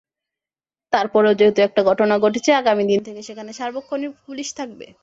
তারপরেও 0.93 1.33
যেহেতু 1.33 1.59
একটা 1.61 1.81
ঘটনা 1.83 2.15
ঘটেছে, 2.19 2.51
আগামী 2.53 2.83
দিন 2.83 2.99
থেকে 3.03 3.21
সেখানে 3.21 3.51
সার্বক্ষণিক 3.53 4.11
পুলিশ 4.25 4.47
থাকবে। 4.55 4.85